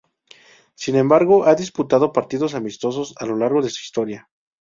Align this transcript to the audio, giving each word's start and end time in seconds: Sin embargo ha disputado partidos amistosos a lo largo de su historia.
Sin 0.73 0.95
embargo 0.95 1.45
ha 1.45 1.53
disputado 1.53 2.11
partidos 2.11 2.55
amistosos 2.55 3.13
a 3.19 3.27
lo 3.27 3.37
largo 3.37 3.61
de 3.61 3.69
su 3.69 3.83
historia. 3.83 4.27